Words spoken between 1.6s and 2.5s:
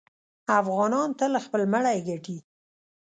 مړی ګټي.